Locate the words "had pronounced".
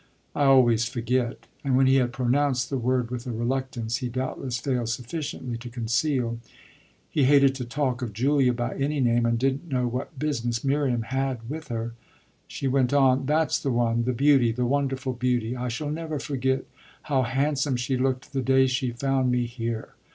1.97-2.71